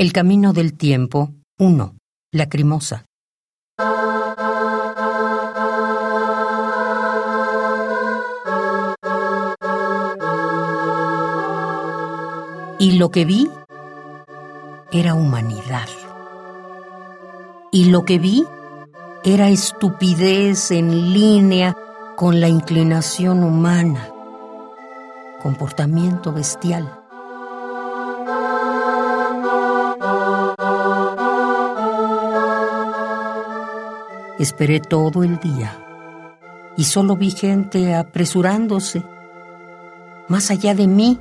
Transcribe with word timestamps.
El 0.00 0.12
camino 0.12 0.52
del 0.52 0.74
tiempo 0.74 1.30
1. 1.58 1.96
Lacrimosa. 2.30 3.04
Y 12.78 12.92
lo 12.92 13.10
que 13.10 13.24
vi 13.24 13.50
era 14.92 15.14
humanidad. 15.14 15.88
Y 17.72 17.86
lo 17.86 18.04
que 18.04 18.20
vi 18.20 18.46
era 19.24 19.48
estupidez 19.48 20.70
en 20.70 21.12
línea 21.12 21.76
con 22.14 22.40
la 22.40 22.46
inclinación 22.46 23.42
humana, 23.42 24.08
comportamiento 25.42 26.32
bestial. 26.32 27.07
Esperé 34.38 34.78
todo 34.78 35.24
el 35.24 35.38
día 35.40 35.84
y 36.76 36.84
solo 36.84 37.16
vi 37.16 37.32
gente 37.32 37.96
apresurándose, 37.96 39.02
más 40.28 40.52
allá 40.52 40.76
de 40.76 40.86
mí. 40.86 41.18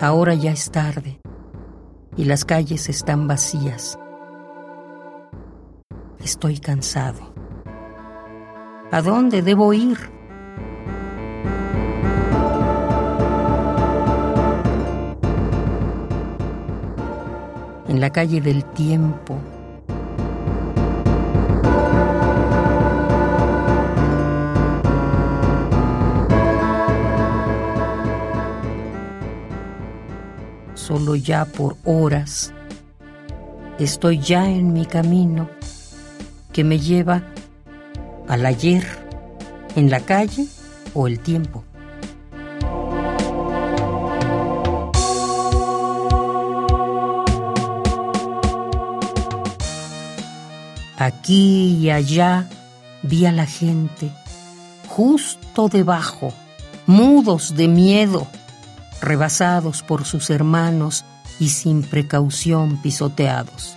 Ahora 0.00 0.34
ya 0.34 0.50
es 0.50 0.68
tarde 0.72 1.20
y 2.16 2.24
las 2.24 2.44
calles 2.44 2.88
están 2.88 3.28
vacías. 3.28 3.96
Estoy 6.18 6.58
cansado. 6.58 7.32
¿A 8.90 9.00
dónde 9.00 9.42
debo 9.42 9.72
ir? 9.72 10.15
En 17.96 18.00
la 18.02 18.10
calle 18.10 18.42
del 18.42 18.62
tiempo. 18.62 19.38
Solo 30.74 31.14
ya 31.16 31.46
por 31.46 31.78
horas 31.86 32.52
estoy 33.78 34.18
ya 34.18 34.46
en 34.46 34.74
mi 34.74 34.84
camino 34.84 35.48
que 36.52 36.64
me 36.64 36.78
lleva 36.78 37.22
al 38.28 38.44
ayer, 38.44 38.84
en 39.74 39.88
la 39.88 40.00
calle 40.00 40.46
o 40.92 41.06
el 41.06 41.18
tiempo. 41.20 41.65
Aquí 50.98 51.76
y 51.78 51.90
allá 51.90 52.48
vi 53.02 53.26
a 53.26 53.32
la 53.32 53.44
gente, 53.44 54.10
justo 54.88 55.68
debajo, 55.68 56.32
mudos 56.86 57.54
de 57.54 57.68
miedo, 57.68 58.26
rebasados 59.02 59.82
por 59.82 60.06
sus 60.06 60.30
hermanos 60.30 61.04
y 61.38 61.50
sin 61.50 61.82
precaución 61.82 62.80
pisoteados. 62.80 63.76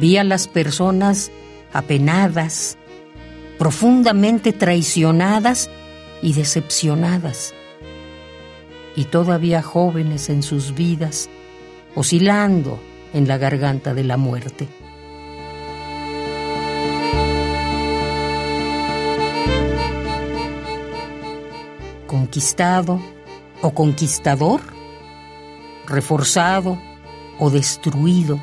Vi 0.00 0.16
a 0.16 0.24
las 0.24 0.48
personas 0.48 1.30
apenadas, 1.74 2.78
profundamente 3.58 4.54
traicionadas 4.54 5.68
y 6.22 6.32
decepcionadas 6.32 7.52
y 8.98 9.04
todavía 9.04 9.62
jóvenes 9.62 10.28
en 10.28 10.42
sus 10.42 10.74
vidas, 10.74 11.30
oscilando 11.94 12.80
en 13.12 13.28
la 13.28 13.38
garganta 13.38 13.94
de 13.94 14.02
la 14.02 14.16
muerte. 14.16 14.66
Conquistado 22.08 23.00
o 23.62 23.72
conquistador, 23.72 24.62
reforzado 25.86 26.76
o 27.38 27.50
destruido, 27.50 28.40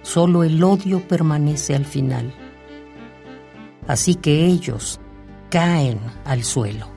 solo 0.00 0.44
el 0.44 0.64
odio 0.64 1.06
permanece 1.06 1.74
al 1.74 1.84
final. 1.84 2.32
Así 3.86 4.14
que 4.14 4.46
ellos 4.46 4.98
caen 5.50 6.00
al 6.24 6.42
suelo. 6.42 6.95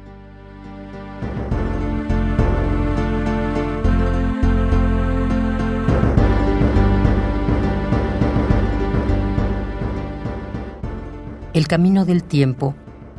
El 11.60 11.68
camino 11.68 12.06
del 12.06 12.24
tiempo 12.24 12.74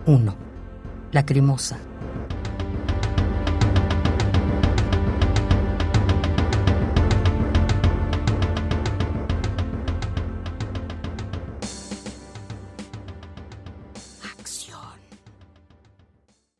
1. 0.06 0.34
Lacrimosa. 1.12 1.89